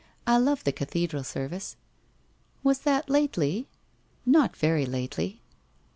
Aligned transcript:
I 0.25 0.37
love 0.37 0.63
the 0.63 0.71
cathedral 0.71 1.23
service.' 1.23 1.75
'Was 2.63 2.79
that 2.79 3.07
lately?'' 3.07 3.67
Not 4.39 4.55
very 4.57 4.87
lately.' 4.87 5.43